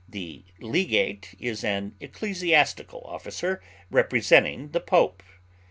The 0.09 0.45
legate 0.59 1.35
is 1.39 1.63
an 1.63 1.93
ecclesiastical 1.99 3.03
officer 3.05 3.61
representing 3.91 4.69
the 4.69 4.79
Pope. 4.81 5.21